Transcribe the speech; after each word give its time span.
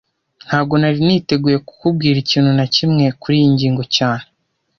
Ntago 0.45 0.73
nari 0.77 0.99
nateguye 1.07 1.57
kukubwira 1.67 2.17
ikintu 2.19 2.51
na 2.57 2.65
kimwe 2.75 3.05
kuriyi 3.21 3.47
ngingo 3.55 3.83
cyane 3.95 4.25